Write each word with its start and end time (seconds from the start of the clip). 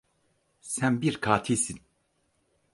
Sen 0.61 1.01
bir 1.01 1.21
katilsin! 1.21 1.79